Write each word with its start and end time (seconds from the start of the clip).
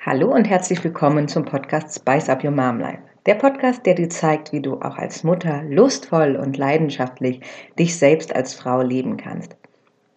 Hallo 0.00 0.32
und 0.32 0.48
herzlich 0.48 0.82
willkommen 0.84 1.26
zum 1.26 1.44
Podcast 1.44 1.98
Spice 1.98 2.28
Up 2.28 2.44
Your 2.44 2.52
Mom 2.52 2.78
Life. 2.78 3.02
Der 3.26 3.34
Podcast, 3.34 3.84
der 3.84 3.94
dir 3.94 4.08
zeigt, 4.08 4.52
wie 4.52 4.62
du 4.62 4.74
auch 4.74 4.96
als 4.96 5.24
Mutter 5.24 5.64
lustvoll 5.64 6.36
und 6.36 6.56
leidenschaftlich 6.56 7.40
dich 7.76 7.98
selbst 7.98 8.34
als 8.34 8.54
Frau 8.54 8.80
leben 8.80 9.16
kannst. 9.16 9.56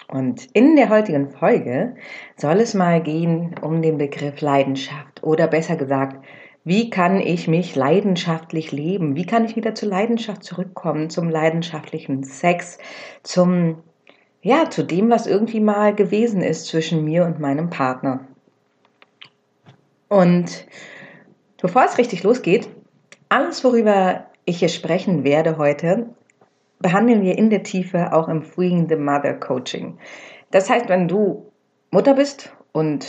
Und 0.07 0.45
in 0.53 0.75
der 0.75 0.89
heutigen 0.89 1.31
Folge 1.31 1.95
soll 2.37 2.59
es 2.59 2.75
mal 2.75 3.01
gehen 3.01 3.55
um 3.59 3.81
den 3.81 3.97
Begriff 3.97 4.39
Leidenschaft 4.39 5.23
oder 5.23 5.47
besser 5.47 5.77
gesagt, 5.77 6.23
wie 6.63 6.91
kann 6.91 7.19
ich 7.19 7.47
mich 7.47 7.75
leidenschaftlich 7.75 8.71
leben? 8.71 9.15
Wie 9.15 9.25
kann 9.25 9.45
ich 9.45 9.55
wieder 9.55 9.73
zur 9.73 9.89
Leidenschaft 9.89 10.43
zurückkommen, 10.43 11.09
zum 11.09 11.27
leidenschaftlichen 11.27 12.23
Sex, 12.23 12.77
zum 13.23 13.77
ja, 14.43 14.69
zu 14.69 14.83
dem, 14.83 15.09
was 15.09 15.25
irgendwie 15.25 15.59
mal 15.59 15.93
gewesen 15.95 16.41
ist 16.41 16.67
zwischen 16.67 17.03
mir 17.03 17.25
und 17.25 17.39
meinem 17.39 17.69
Partner. 17.69 18.27
Und 20.11 20.65
bevor 21.61 21.85
es 21.85 21.97
richtig 21.97 22.23
losgeht, 22.23 22.67
alles, 23.29 23.63
worüber 23.63 24.25
ich 24.43 24.59
hier 24.59 24.67
sprechen 24.67 25.23
werde 25.23 25.57
heute, 25.57 26.09
behandeln 26.79 27.21
wir 27.21 27.37
in 27.37 27.49
der 27.49 27.63
Tiefe 27.63 28.11
auch 28.11 28.27
im 28.27 28.41
Freeing 28.41 28.89
the 28.89 28.97
Mother 28.97 29.35
Coaching. 29.35 29.99
Das 30.51 30.69
heißt, 30.69 30.89
wenn 30.89 31.07
du 31.07 31.49
Mutter 31.91 32.13
bist 32.13 32.51
und 32.73 33.07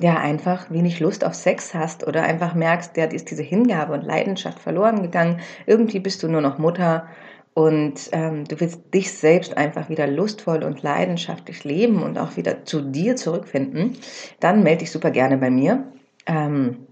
ja 0.00 0.16
einfach 0.16 0.70
wenig 0.70 0.98
Lust 0.98 1.26
auf 1.26 1.34
Sex 1.34 1.74
hast 1.74 2.06
oder 2.06 2.22
einfach 2.22 2.54
merkst, 2.54 2.96
ja, 2.96 3.04
ist 3.04 3.30
diese 3.30 3.42
Hingabe 3.42 3.92
und 3.92 4.02
Leidenschaft 4.02 4.60
verloren 4.60 5.02
gegangen, 5.02 5.40
irgendwie 5.66 6.00
bist 6.00 6.22
du 6.22 6.28
nur 6.28 6.40
noch 6.40 6.56
Mutter 6.56 7.06
und 7.52 8.08
ähm, 8.12 8.44
du 8.46 8.58
willst 8.60 8.94
dich 8.94 9.12
selbst 9.12 9.58
einfach 9.58 9.90
wieder 9.90 10.06
lustvoll 10.06 10.64
und 10.64 10.82
leidenschaftlich 10.82 11.64
leben 11.64 12.02
und 12.02 12.18
auch 12.18 12.38
wieder 12.38 12.64
zu 12.64 12.80
dir 12.80 13.14
zurückfinden, 13.14 13.98
dann 14.40 14.62
melde 14.62 14.78
dich 14.78 14.90
super 14.90 15.10
gerne 15.10 15.36
bei 15.36 15.50
mir. 15.50 15.84
Ähm, 16.26 16.86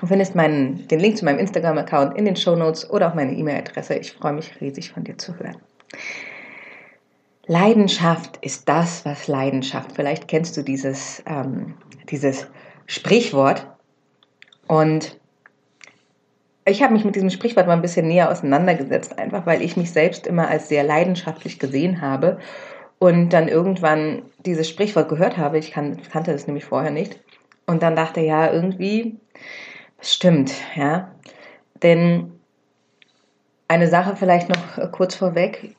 du 0.00 0.06
findest 0.06 0.34
meinen, 0.34 0.86
den 0.88 1.00
Link 1.00 1.16
zu 1.16 1.24
meinem 1.24 1.38
Instagram-Account 1.38 2.16
in 2.16 2.24
den 2.24 2.36
Show 2.36 2.56
Notes 2.56 2.88
oder 2.90 3.10
auch 3.10 3.14
meine 3.14 3.32
E-Mail-Adresse. 3.32 3.94
Ich 3.94 4.12
freue 4.12 4.32
mich 4.32 4.60
riesig 4.60 4.92
von 4.92 5.04
dir 5.04 5.18
zu 5.18 5.38
hören. 5.38 5.56
Leidenschaft 7.46 8.38
ist 8.40 8.68
das, 8.68 9.04
was 9.04 9.26
Leidenschaft. 9.26 9.92
Vielleicht 9.92 10.28
kennst 10.28 10.56
du 10.56 10.62
dieses, 10.62 11.22
ähm, 11.26 11.74
dieses 12.08 12.46
Sprichwort. 12.86 13.66
Und 14.68 15.18
ich 16.64 16.82
habe 16.82 16.92
mich 16.92 17.04
mit 17.04 17.16
diesem 17.16 17.30
Sprichwort 17.30 17.66
mal 17.66 17.72
ein 17.72 17.82
bisschen 17.82 18.06
näher 18.06 18.30
auseinandergesetzt, 18.30 19.18
einfach 19.18 19.44
weil 19.46 19.62
ich 19.62 19.76
mich 19.76 19.90
selbst 19.90 20.26
immer 20.26 20.48
als 20.48 20.68
sehr 20.68 20.84
leidenschaftlich 20.84 21.58
gesehen 21.58 22.00
habe 22.00 22.38
und 23.00 23.30
dann 23.30 23.48
irgendwann 23.48 24.22
dieses 24.46 24.68
Sprichwort 24.68 25.08
gehört 25.08 25.36
habe. 25.36 25.58
Ich 25.58 25.72
kan 25.72 26.00
kannte 26.10 26.32
das 26.32 26.46
nämlich 26.46 26.64
vorher 26.64 26.92
nicht 26.92 27.20
und 27.66 27.82
dann 27.82 27.96
dachte, 27.96 28.20
ja, 28.20 28.52
irgendwie 28.52 29.16
stimmt, 30.00 30.52
ja. 30.74 31.12
Denn 31.82 32.32
eine 33.68 33.88
Sache 33.88 34.16
vielleicht 34.16 34.48
noch 34.48 34.92
kurz 34.92 35.14
vorweg. 35.14 35.74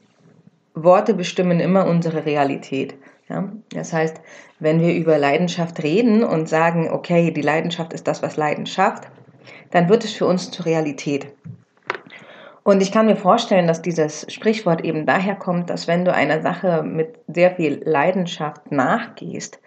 Worte 0.74 1.14
bestimmen 1.14 1.60
immer 1.60 1.86
unsere 1.86 2.26
Realität. 2.26 2.96
Ja? 3.30 3.52
Das 3.70 3.94
heißt, 3.94 4.20
wenn 4.60 4.82
wir 4.82 4.96
über 4.96 5.18
Leidenschaft 5.18 5.84
reden 5.84 6.24
und 6.24 6.50
sagen, 6.50 6.90
okay, 6.90 7.32
die 7.32 7.42
Leidenschaft 7.42 7.94
ist 7.94 8.08
das, 8.08 8.24
was 8.24 8.38
Leidenschaft, 8.38 9.08
dann 9.72 9.90
wird 9.90 10.04
es 10.04 10.14
für 10.14 10.26
uns 10.26 10.52
zur 10.52 10.66
Realität. 10.66 11.28
Und 12.64 12.82
ich 12.82 12.92
kann 12.92 13.08
mir 13.08 13.18
vorstellen, 13.18 13.68
dass 13.68 13.82
dieses 13.82 14.26
Sprichwort 14.32 14.84
eben 14.86 15.06
daher 15.06 15.36
kommt, 15.36 15.70
dass 15.70 15.88
wenn 15.88 16.06
du 16.06 16.14
einer 16.14 16.42
Sache 16.42 16.82
mit 16.82 17.20
sehr 17.28 17.52
viel 17.52 17.82
Leidenschaft 17.86 18.72
nachgehst, 18.72 19.60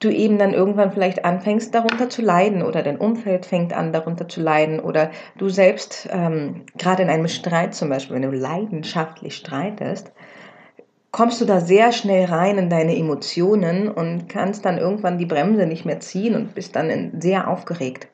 du 0.00 0.10
eben 0.10 0.38
dann 0.38 0.52
irgendwann 0.52 0.92
vielleicht 0.92 1.24
anfängst, 1.24 1.74
darunter 1.74 2.10
zu 2.10 2.22
leiden 2.22 2.62
oder 2.62 2.82
dein 2.82 2.98
Umfeld 2.98 3.46
fängt 3.46 3.72
an, 3.72 3.92
darunter 3.92 4.28
zu 4.28 4.42
leiden 4.42 4.80
oder 4.80 5.10
du 5.38 5.48
selbst, 5.48 6.08
ähm, 6.12 6.66
gerade 6.76 7.02
in 7.02 7.08
einem 7.08 7.28
Streit 7.28 7.74
zum 7.74 7.88
Beispiel, 7.88 8.16
wenn 8.16 8.30
du 8.30 8.30
leidenschaftlich 8.30 9.36
streitest, 9.36 10.12
kommst 11.12 11.40
du 11.40 11.46
da 11.46 11.60
sehr 11.60 11.92
schnell 11.92 12.26
rein 12.26 12.58
in 12.58 12.68
deine 12.68 12.94
Emotionen 12.94 13.90
und 13.90 14.28
kannst 14.28 14.66
dann 14.66 14.76
irgendwann 14.76 15.16
die 15.16 15.24
Bremse 15.24 15.66
nicht 15.66 15.86
mehr 15.86 16.00
ziehen 16.00 16.34
und 16.34 16.54
bist 16.54 16.76
dann 16.76 17.18
sehr 17.20 17.48
aufgeregt. 17.48 18.08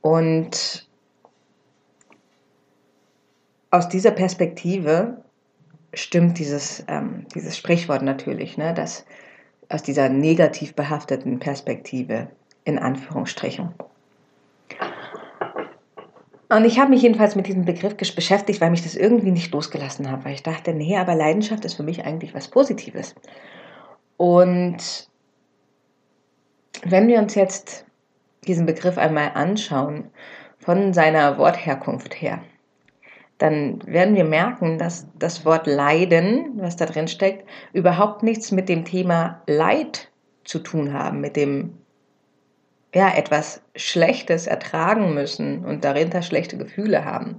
Und 0.00 0.88
aus 3.70 3.88
dieser 3.88 4.10
Perspektive 4.10 5.22
stimmt 5.94 6.38
dieses, 6.38 6.84
ähm, 6.88 7.26
dieses 7.34 7.56
Sprichwort 7.56 8.02
natürlich, 8.02 8.58
ne, 8.58 8.74
dass 8.74 9.04
aus 9.68 9.82
dieser 9.82 10.08
negativ 10.08 10.74
behafteten 10.74 11.38
Perspektive 11.38 12.28
in 12.64 12.78
Anführungsstrichen. 12.78 13.74
Und 16.50 16.64
ich 16.64 16.78
habe 16.78 16.90
mich 16.90 17.02
jedenfalls 17.02 17.36
mit 17.36 17.46
diesem 17.46 17.66
Begriff 17.66 17.94
beschäftigt, 17.96 18.60
weil 18.60 18.70
mich 18.70 18.82
das 18.82 18.96
irgendwie 18.96 19.30
nicht 19.30 19.52
losgelassen 19.52 20.10
hat, 20.10 20.24
weil 20.24 20.32
ich 20.32 20.42
dachte, 20.42 20.72
nee, 20.72 20.96
aber 20.96 21.14
Leidenschaft 21.14 21.64
ist 21.64 21.74
für 21.74 21.82
mich 21.82 22.04
eigentlich 22.04 22.34
was 22.34 22.48
Positives. 22.48 23.14
Und 24.16 25.08
wenn 26.84 27.08
wir 27.08 27.18
uns 27.18 27.34
jetzt 27.34 27.84
diesen 28.46 28.64
Begriff 28.64 28.96
einmal 28.96 29.32
anschauen, 29.34 30.10
von 30.58 30.94
seiner 30.94 31.38
Wortherkunft 31.38 32.20
her, 32.20 32.40
dann 33.38 33.80
werden 33.86 34.16
wir 34.16 34.24
merken, 34.24 34.78
dass 34.78 35.06
das 35.18 35.44
Wort 35.44 35.66
Leiden, 35.66 36.54
was 36.56 36.76
da 36.76 36.86
drin 36.86 37.08
steckt, 37.08 37.48
überhaupt 37.72 38.22
nichts 38.22 38.50
mit 38.50 38.68
dem 38.68 38.84
Thema 38.84 39.42
Leid 39.46 40.10
zu 40.44 40.58
tun 40.58 40.92
haben, 40.92 41.20
mit 41.20 41.36
dem 41.36 41.78
ja 42.94 43.14
etwas 43.14 43.62
Schlechtes 43.76 44.46
ertragen 44.46 45.14
müssen 45.14 45.64
und 45.64 45.84
darinter 45.84 46.22
schlechte 46.22 46.56
Gefühle 46.56 47.04
haben. 47.04 47.36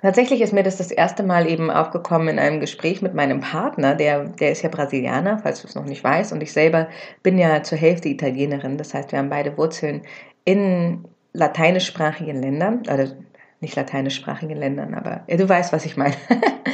Tatsächlich 0.00 0.40
ist 0.40 0.52
mir 0.52 0.62
das 0.62 0.76
das 0.76 0.92
erste 0.92 1.24
Mal 1.24 1.50
eben 1.50 1.72
aufgekommen 1.72 2.28
in 2.28 2.38
einem 2.38 2.60
Gespräch 2.60 3.02
mit 3.02 3.14
meinem 3.14 3.40
Partner, 3.40 3.96
der, 3.96 4.26
der 4.26 4.52
ist 4.52 4.62
ja 4.62 4.68
Brasilianer, 4.68 5.40
falls 5.42 5.60
du 5.60 5.66
es 5.66 5.74
noch 5.74 5.86
nicht 5.86 6.04
weißt, 6.04 6.32
und 6.32 6.40
ich 6.40 6.52
selber 6.52 6.88
bin 7.24 7.36
ja 7.36 7.64
zur 7.64 7.78
Hälfte 7.78 8.08
Italienerin. 8.08 8.78
Das 8.78 8.94
heißt, 8.94 9.10
wir 9.10 9.18
haben 9.18 9.28
beide 9.28 9.58
Wurzeln 9.58 10.02
in 10.44 11.04
lateinischsprachigen 11.32 12.40
Ländern, 12.40 12.82
also 12.86 13.12
nicht 13.60 13.76
lateinischsprachigen 13.76 14.56
Ländern, 14.56 14.94
aber 14.94 15.24
ja, 15.26 15.36
du 15.36 15.48
weißt, 15.48 15.72
was 15.72 15.84
ich 15.84 15.96
meine. 15.96 16.14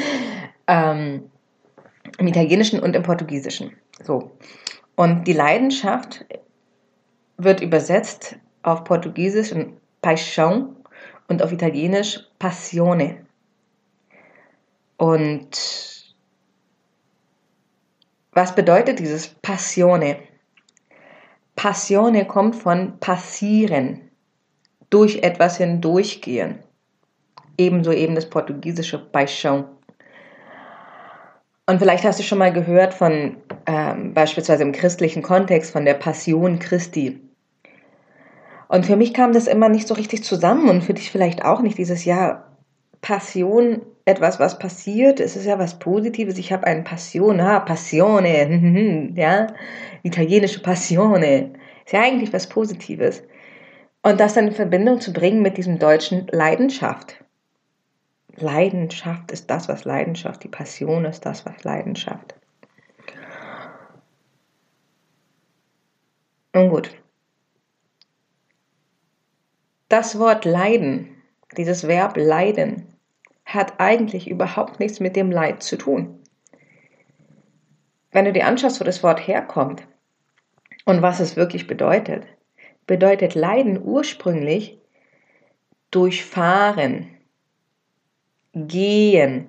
ähm, 0.67 1.31
Im 2.19 2.27
Italienischen 2.27 2.81
und 2.81 2.95
im 2.95 3.03
Portugiesischen. 3.03 3.73
So. 4.03 4.37
Und 4.95 5.25
die 5.25 5.33
Leidenschaft 5.33 6.25
wird 7.37 7.61
übersetzt 7.61 8.37
auf 8.63 8.85
Portugiesisch 8.85 9.53
in 9.53 9.77
Paixão 10.03 10.77
und 11.29 11.43
auf 11.43 11.53
Italienisch 11.53 12.21
Passione. 12.39 13.27
Und 14.97 16.15
was 18.33 18.55
bedeutet 18.55 18.99
dieses 18.99 19.29
Passione? 19.29 20.19
Passione 21.57 22.27
kommt 22.27 22.57
von 22.57 22.99
passieren, 23.01 24.11
durch 24.91 25.23
etwas 25.23 25.57
hindurchgehen 25.57 26.63
ebenso 27.57 27.93
eben 27.93 28.15
das 28.15 28.29
portugiesische 28.29 28.99
Paixão. 29.13 29.65
Und 31.67 31.79
vielleicht 31.79 32.05
hast 32.05 32.19
du 32.19 32.23
schon 32.23 32.39
mal 32.39 32.53
gehört 32.53 32.93
von 32.93 33.37
ähm, 33.67 34.13
beispielsweise 34.13 34.63
im 34.63 34.73
christlichen 34.73 35.23
Kontext 35.23 35.73
von 35.73 35.85
der 35.85 35.95
Passion 35.95 36.59
Christi. 36.59 37.21
Und 38.69 38.87
für 38.87 38.97
mich 38.97 39.15
kam 39.15 39.33
das 39.33 39.47
immer 39.47 39.69
nicht 39.69 39.89
so 39.89 39.95
richtig 39.95 40.25
zusammen 40.25 40.69
und 40.69 40.83
für 40.83 40.95
dich 40.95 41.11
vielleicht 41.11 41.45
auch 41.45 41.61
nicht 41.61 41.79
dieses 41.79 42.05
Jahr 42.05 42.51
Passion, 43.01 43.83
etwas, 44.07 44.39
was 44.39 44.59
passiert, 44.59 45.21
es 45.21 45.37
ist 45.37 45.47
ja 45.47 45.59
was 45.59 45.79
Positives. 45.79 46.39
Ich 46.39 46.53
habe 46.53 46.67
eine 46.67 46.83
Passion, 46.83 47.41
ah, 47.41 47.61
Passione, 47.61 49.13
ja, 49.15 49.47
italienische 50.03 50.61
Passione, 50.61 51.53
ist 51.85 51.93
ja 51.93 52.03
eigentlich 52.03 52.33
was 52.33 52.49
Positives. 52.49 53.23
Und 54.03 54.21
das 54.21 54.35
dann 54.35 54.49
in 54.49 54.55
Verbindung 54.55 55.01
zu 55.01 55.13
bringen 55.13 55.41
mit 55.41 55.57
diesem 55.57 55.79
deutschen 55.79 56.27
Leidenschaft. 56.31 57.24
Leidenschaft 58.37 59.31
ist 59.31 59.51
das, 59.51 59.69
was 59.69 59.85
Leidenschaft, 59.85 60.43
die 60.43 60.49
Passion 60.49 61.05
ist 61.05 61.25
das, 61.25 61.47
was 61.47 61.63
Leidenschaft. 61.65 62.35
Nun 66.53 66.69
gut. 66.69 66.91
Das 69.89 70.19
Wort 70.19 70.45
leiden, 70.45 71.23
dieses 71.57 71.87
Verb 71.87 72.17
leiden, 72.17 72.87
hat 73.45 73.75
eigentlich 73.79 74.29
überhaupt 74.29 74.81
nichts 74.81 75.01
mit 75.01 75.17
dem 75.17 75.31
Leid 75.31 75.63
zu 75.63 75.77
tun. 75.77 76.21
Wenn 78.11 78.25
du 78.25 78.33
dir 78.33 78.47
anschaust, 78.47 78.81
wo 78.81 78.85
das 78.85 79.03
Wort 79.03 79.27
herkommt 79.27 79.87
und 80.85 81.03
was 81.03 81.21
es 81.21 81.37
wirklich 81.37 81.67
bedeutet, 81.67 82.27
bedeutet 82.87 83.35
Leiden 83.35 83.81
ursprünglich 83.83 84.79
durchfahren, 85.91 87.14
gehen 88.55 89.49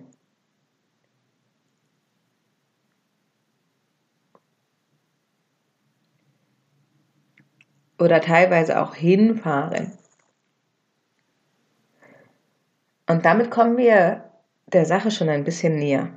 oder 8.00 8.19
teilweise 8.22 8.81
auch 8.81 8.96
hinfahren. 8.96 9.92
Und 13.07 13.25
damit 13.25 13.52
kommen 13.52 13.78
wir 13.78 14.31
der 14.68 14.86
Sache 14.86 15.12
schon 15.12 15.30
ein 15.30 15.44
bisschen 15.44 15.78
näher. 15.78 16.10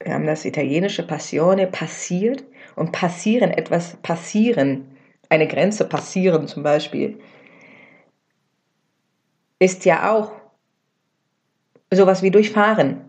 Wir 0.00 0.14
haben 0.14 0.26
das 0.26 0.44
italienische 0.44 1.06
Passione 1.06 1.66
passiert 1.66 2.44
und 2.76 2.92
passieren, 2.92 3.50
etwas 3.50 3.96
passieren, 3.96 4.96
eine 5.28 5.46
Grenze 5.46 5.86
passieren 5.86 6.48
zum 6.48 6.62
Beispiel, 6.62 7.20
ist 9.58 9.84
ja 9.84 10.12
auch 10.12 10.37
sowas 11.90 12.22
wie 12.22 12.30
durchfahren. 12.30 13.04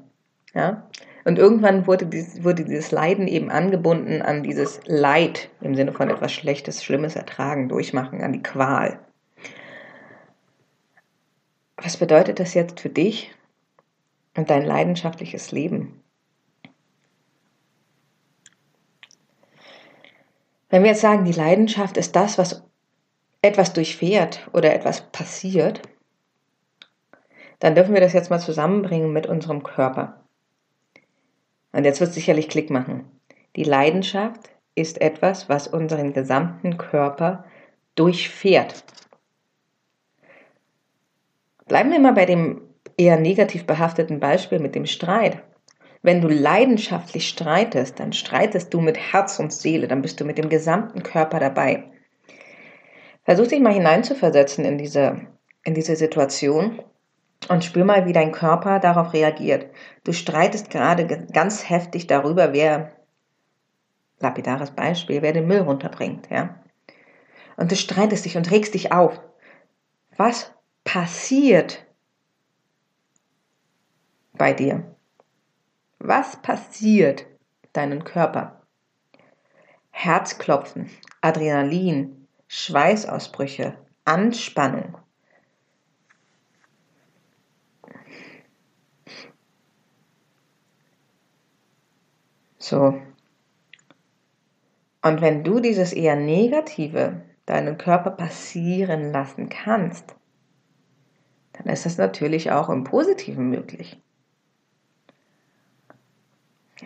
Ja? 0.54 0.88
Und 1.26 1.38
irgendwann 1.38 1.86
wurde 1.86 2.06
dieses, 2.06 2.44
wurde 2.44 2.64
dieses 2.64 2.92
Leiden 2.92 3.28
eben 3.28 3.52
angebunden 3.52 4.22
an 4.22 4.44
dieses 4.44 4.80
Leid 4.86 5.50
im 5.62 5.76
Sinne 5.76 5.92
von 5.92 6.10
etwas 6.10 6.32
Schlechtes, 6.32 6.84
Schlimmes 6.84 7.16
ertragen, 7.16 7.70
durchmachen, 7.70 8.22
an 8.22 8.34
die 8.34 8.42
Qual. 8.42 9.00
Was 11.78 11.98
bedeutet 11.98 12.40
das 12.40 12.54
jetzt 12.54 12.80
für 12.80 12.90
dich 12.90 13.32
und 14.36 14.50
dein 14.50 14.66
leidenschaftliches 14.66 15.52
Leben? 15.52 16.02
Wenn 20.70 20.84
wir 20.84 20.92
jetzt 20.92 21.02
sagen, 21.02 21.26
die 21.26 21.32
Leidenschaft 21.32 21.98
ist 21.98 22.16
das, 22.16 22.38
was 22.38 22.64
etwas 23.42 23.74
durchfährt 23.74 24.50
oder 24.54 24.74
etwas 24.74 25.02
passiert, 25.12 25.82
dann 27.60 27.76
dürfen 27.76 27.94
wir 27.94 28.02
das 28.02 28.14
jetzt 28.14 28.30
mal 28.30 28.40
zusammenbringen 28.40 29.14
mit 29.14 29.28
unserem 29.28 29.64
Körper. 29.64 30.24
Und 31.72 31.84
jetzt 31.84 32.00
wird 32.00 32.10
es 32.10 32.16
sicherlich 32.16 32.50
Klick 32.50 32.70
machen. 32.70 33.06
Die 33.56 33.64
Leidenschaft 33.64 34.50
ist 34.76 35.02
etwas, 35.02 35.50
was 35.50 35.68
unseren 35.68 36.14
gesamten 36.14 36.78
Körper 36.78 37.46
durchfährt. 37.96 38.84
Bleiben 41.68 41.92
wir 41.92 42.00
mal 42.00 42.14
bei 42.14 42.26
dem 42.26 42.62
eher 42.98 43.18
negativ 43.18 43.66
behafteten 43.66 44.20
Beispiel 44.20 44.60
mit 44.60 44.76
dem 44.76 44.86
Streit. 44.86 45.44
Wenn 46.02 46.22
du 46.22 46.30
leidenschaftlich 46.30 47.28
streitest, 47.28 48.00
dann 48.00 48.14
streitest 48.14 48.74
du 48.74 48.80
mit 48.80 48.98
Herz 48.98 49.38
und 49.40 49.52
Seele, 49.52 49.88
dann 49.88 50.02
bist 50.02 50.20
du 50.20 50.26
mit 50.26 50.38
dem 50.38 50.50
gesamten 50.50 51.04
Körper 51.04 51.40
dabei. 51.40 51.92
Versuch 53.24 53.48
dich 53.48 53.60
mal 53.60 53.74
hineinzuversetzen 53.74 54.64
in 54.66 54.78
diese, 54.78 55.28
in 55.64 55.74
diese 55.74 55.96
Situation 55.96 56.82
und 57.50 57.66
spür 57.66 57.84
mal, 57.84 58.06
wie 58.06 58.14
dein 58.14 58.32
Körper 58.32 58.80
darauf 58.80 59.12
reagiert. 59.14 59.70
Du 60.04 60.14
streitest 60.14 60.70
gerade 60.70 61.06
ganz 61.08 61.70
heftig 61.70 62.08
darüber, 62.08 62.54
wer, 62.54 62.92
lapidares 64.20 64.72
Beispiel, 64.72 65.22
wer 65.22 65.34
den 65.34 65.48
Müll 65.48 65.62
runterbringt, 65.62 66.30
ja. 66.30 66.56
Und 67.58 67.72
du 67.72 67.76
streitest 67.76 68.24
dich 68.24 68.38
und 68.38 68.50
regst 68.52 68.74
dich 68.76 68.92
auf. 68.94 69.20
Was 70.16 70.52
passiert 70.84 71.86
bei 74.34 74.54
dir? 74.54 74.96
Was 75.98 76.42
passiert 76.42 77.26
deinen 77.74 78.04
Körper? 78.04 78.62
Herzklopfen, 79.92 80.90
Adrenalin, 81.20 82.28
Schweißausbrüche, 82.48 83.76
Anspannung. 84.06 84.98
So. 92.70 93.02
Und 95.02 95.22
wenn 95.22 95.44
du 95.44 95.60
dieses 95.60 95.92
eher 95.92 96.16
Negative 96.16 97.22
deinen 97.48 97.80
Körper 97.80 98.12
passieren 98.12 99.12
lassen 99.12 99.50
kannst, 99.50 100.16
dann 101.54 101.66
ist 101.66 101.88
das 101.88 101.98
natürlich 101.98 102.52
auch 102.52 102.70
im 102.70 102.84
Positiven 102.84 103.50
möglich. 103.50 104.00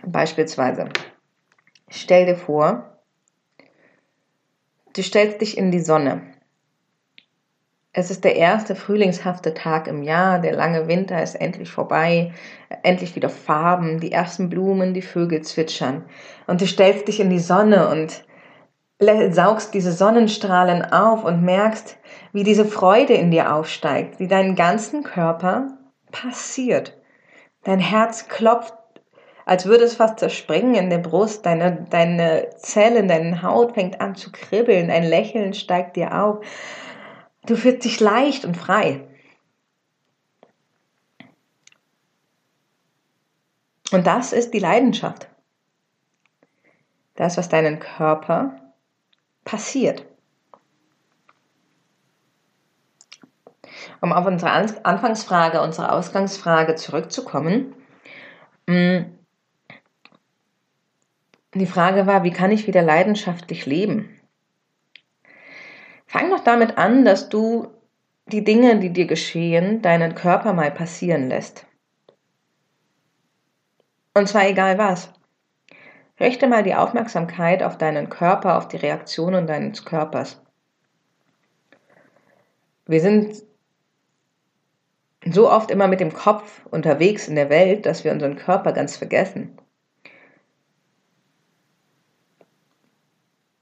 Beispielsweise, 0.06 0.88
stell 1.90 2.28
dir 2.28 2.38
vor, 2.38 2.98
du 4.96 5.04
stellst 5.04 5.42
dich 5.42 5.58
in 5.58 5.70
die 5.70 5.82
Sonne. 5.82 6.33
Es 7.96 8.10
ist 8.10 8.24
der 8.24 8.36
erste 8.36 8.76
frühlingshafte 8.76 9.54
Tag 9.54 9.88
im 9.88 10.02
Jahr, 10.02 10.40
der 10.40 10.54
lange 10.54 10.88
Winter 10.88 11.22
ist 11.22 11.36
endlich 11.36 11.70
vorbei, 11.70 12.34
endlich 12.82 13.16
wieder 13.16 13.30
Farben, 13.30 14.00
die 14.00 14.12
ersten 14.12 14.50
Blumen, 14.50 14.96
die 14.96 15.04
Vögel 15.04 15.42
zwitschern. 15.42 16.04
Und 16.48 16.62
du 16.62 16.66
stellst 16.66 17.08
dich 17.08 17.20
in 17.20 17.30
die 17.30 17.40
Sonne 17.40 17.88
und 17.90 18.26
saugst 19.32 19.76
diese 19.76 19.92
Sonnenstrahlen 19.92 20.92
auf 20.92 21.24
und 21.24 21.44
merkst, 21.44 21.98
wie 22.32 22.44
diese 22.44 22.66
Freude 22.66 23.14
in 23.14 23.30
dir 23.30 23.54
aufsteigt, 23.54 24.20
wie 24.20 24.28
deinen 24.28 24.56
ganzen 24.56 25.04
Körper 25.04 25.68
passiert. 26.12 27.00
Dein 27.64 27.80
Herz 27.80 28.28
klopft 28.28 28.74
als 29.46 29.66
würde 29.66 29.84
es 29.84 29.96
fast 29.96 30.20
zerspringen 30.20 30.76
in 30.76 30.90
der 30.90 31.00
Brust, 31.00 31.46
deine, 31.46 31.86
deine 31.90 32.50
Zellen, 32.58 33.08
deine 33.08 33.42
Haut 33.44 33.74
fängt 33.74 34.00
an 34.00 34.16
zu 34.16 34.32
kribbeln, 34.32 34.90
ein 34.90 35.04
Lächeln 35.04 35.54
steigt 35.54 35.96
dir 35.96 36.24
auf. 36.24 36.40
Du 37.46 37.58
fühlst 37.58 37.84
dich 37.84 38.00
leicht 38.00 38.46
und 38.46 38.56
frei. 38.56 39.08
Und 43.92 44.08
das 44.08 44.34
ist 44.34 44.54
die 44.54 44.60
Leidenschaft. 44.60 45.28
Das, 47.16 47.38
was 47.38 47.50
deinen 47.50 47.80
Körper 47.80 48.74
passiert. 49.46 50.06
Um 54.02 54.12
auf 54.12 54.26
unsere 54.26 54.52
Anfangsfrage, 54.52 55.62
unsere 55.62 55.92
Ausgangsfrage 55.92 56.76
zurückzukommen, 56.76 57.76
mm, 58.68 59.02
die 61.54 61.68
Frage 61.68 62.08
war, 62.08 62.24
wie 62.24 62.32
kann 62.32 62.52
ich 62.52 62.66
wieder 62.66 62.82
leidenschaftlich 62.82 63.66
leben? 63.66 64.20
Fang 66.14 66.30
doch 66.30 66.42
damit 66.44 66.78
an, 66.78 67.06
dass 67.06 67.28
du 67.30 67.74
die 68.28 68.44
Dinge, 68.44 68.78
die 68.78 68.94
dir 68.94 69.08
geschehen, 69.08 69.82
deinen 69.82 70.14
Körper 70.14 70.54
mal 70.54 70.70
passieren 70.70 71.28
lässt. 71.28 71.66
Und 74.14 74.30
zwar 74.30 74.48
egal 74.48 74.78
was. 74.78 75.12
Richte 76.20 76.46
mal 76.46 76.62
die 76.62 76.76
Aufmerksamkeit 76.76 77.64
auf 77.64 77.80
deinen 77.80 78.10
Körper, 78.10 78.60
auf 78.60 78.68
die 78.68 78.78
Reaktionen 78.78 79.48
deines 79.48 79.86
Körpers. 79.86 80.40
Wir 82.86 83.02
sind 83.02 83.42
so 85.26 85.50
oft 85.50 85.72
immer 85.72 85.88
mit 85.88 86.00
dem 86.00 86.14
Kopf 86.14 86.64
unterwegs 86.70 87.28
in 87.28 87.34
der 87.34 87.50
Welt, 87.50 87.88
dass 87.88 88.04
wir 88.04 88.12
unseren 88.12 88.36
Körper 88.36 88.72
ganz 88.74 88.98
vergessen. 88.98 89.58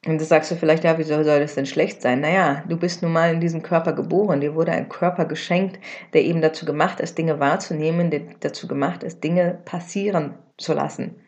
Und 0.05 0.19
das 0.19 0.29
sagst 0.29 0.49
du 0.49 0.55
vielleicht, 0.55 0.83
ja, 0.83 0.97
wieso 0.97 1.21
soll 1.23 1.39
das 1.41 1.53
denn 1.53 1.67
schlecht 1.67 2.01
sein? 2.01 2.21
Naja, 2.21 2.63
du 2.67 2.75
bist 2.75 3.03
nun 3.03 3.11
mal 3.11 3.31
in 3.31 3.39
diesem 3.39 3.61
Körper 3.61 3.93
geboren, 3.93 4.41
dir 4.41 4.55
wurde 4.55 4.71
ein 4.71 4.89
Körper 4.89 5.25
geschenkt, 5.25 5.79
der 6.13 6.23
eben 6.23 6.41
dazu 6.41 6.65
gemacht 6.65 6.99
ist, 6.99 7.19
Dinge 7.19 7.39
wahrzunehmen, 7.39 8.09
der 8.09 8.21
dazu 8.39 8.67
gemacht 8.67 9.03
ist, 9.03 9.23
Dinge 9.23 9.61
passieren 9.63 10.39
zu 10.57 10.73
lassen. 10.73 11.21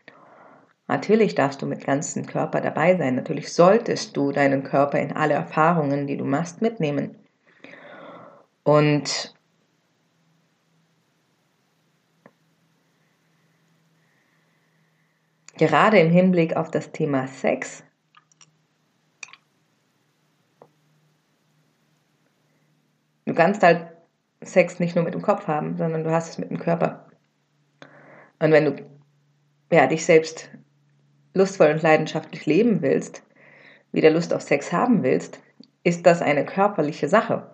Natürlich 0.88 1.36
darfst 1.36 1.62
du 1.62 1.66
mit 1.66 1.86
ganzem 1.86 2.26
Körper 2.26 2.60
dabei 2.60 2.96
sein, 2.96 3.14
natürlich 3.14 3.52
solltest 3.52 4.16
du 4.16 4.32
deinen 4.32 4.64
Körper 4.64 4.98
in 4.98 5.12
alle 5.12 5.34
Erfahrungen, 5.34 6.08
die 6.08 6.16
du 6.16 6.24
machst, 6.24 6.60
mitnehmen. 6.60 7.16
Und 8.64 9.34
gerade 15.56 16.00
im 16.00 16.10
Hinblick 16.10 16.56
auf 16.56 16.72
das 16.72 16.90
Thema 16.90 17.28
Sex 17.28 17.84
Du 23.34 23.42
kannst 23.42 23.64
halt 23.64 23.88
Sex 24.42 24.78
nicht 24.78 24.94
nur 24.94 25.02
mit 25.02 25.12
dem 25.12 25.20
Kopf 25.20 25.48
haben, 25.48 25.76
sondern 25.76 26.04
du 26.04 26.12
hast 26.12 26.28
es 26.28 26.38
mit 26.38 26.50
dem 26.50 26.60
Körper. 26.60 27.04
Und 28.38 28.52
wenn 28.52 28.64
du 28.64 28.76
ja, 29.72 29.88
dich 29.88 30.04
selbst 30.04 30.50
lustvoll 31.32 31.72
und 31.72 31.82
leidenschaftlich 31.82 32.46
leben 32.46 32.80
willst, 32.80 33.24
wieder 33.90 34.10
Lust 34.10 34.32
auf 34.32 34.42
Sex 34.42 34.72
haben 34.72 35.02
willst, 35.02 35.40
ist 35.82 36.06
das 36.06 36.22
eine 36.22 36.44
körperliche 36.44 37.08
Sache. 37.08 37.50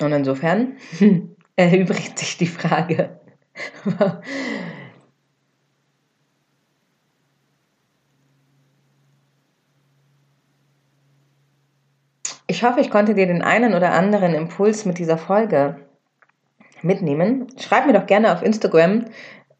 Und 0.00 0.12
insofern 0.12 0.76
erübrigt 1.56 2.20
sich 2.20 2.36
die 2.36 2.46
Frage, 2.46 3.18
Ich 12.52 12.62
hoffe, 12.64 12.80
ich 12.80 12.90
konnte 12.90 13.14
dir 13.14 13.26
den 13.26 13.40
einen 13.40 13.72
oder 13.72 13.92
anderen 13.92 14.34
Impuls 14.34 14.84
mit 14.84 14.98
dieser 14.98 15.16
Folge 15.16 15.86
mitnehmen. 16.82 17.46
Schreib 17.58 17.86
mir 17.86 17.94
doch 17.94 18.04
gerne 18.04 18.30
auf 18.30 18.42
Instagram, 18.42 19.06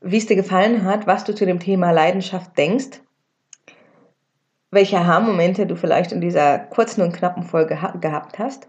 wie 0.02 0.18
es 0.18 0.26
dir 0.26 0.36
gefallen 0.36 0.84
hat, 0.84 1.06
was 1.06 1.24
du 1.24 1.34
zu 1.34 1.46
dem 1.46 1.58
Thema 1.58 1.90
Leidenschaft 1.90 2.58
denkst. 2.58 3.00
welche 4.72 4.96
Aha-Momente 4.98 5.66
du 5.66 5.76
vielleicht 5.76 6.12
in 6.12 6.20
dieser 6.20 6.58
kurzen 6.58 7.02
und 7.02 7.12
knappen 7.12 7.44
Folge 7.44 7.78
gehabt 8.00 8.38
hast. 8.38 8.68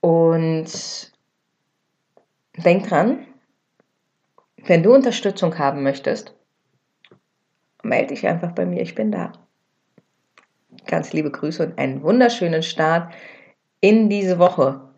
Und 0.00 1.12
denk 2.56 2.88
dran, 2.88 3.26
wenn 4.64 4.82
du 4.82 4.94
Unterstützung 4.94 5.58
haben 5.58 5.82
möchtest, 5.82 6.34
melde 7.82 8.14
dich 8.14 8.26
einfach 8.26 8.52
bei 8.52 8.64
mir, 8.64 8.80
ich 8.80 8.94
bin 8.94 9.10
da. 9.10 9.32
Ganz 10.86 11.12
liebe 11.12 11.30
Grüße 11.30 11.66
und 11.66 11.78
einen 11.78 12.02
wunderschönen 12.02 12.62
Start 12.62 13.12
in 13.80 14.08
diese 14.08 14.38
Woche. 14.38 14.91